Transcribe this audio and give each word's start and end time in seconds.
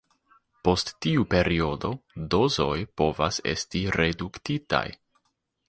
Post 0.67 0.87
tiu 1.05 1.25
periodo, 1.33 1.91
dozoj 2.37 2.75
povas 3.03 3.39
esti 3.55 3.85
reduktitaj. 4.01 4.85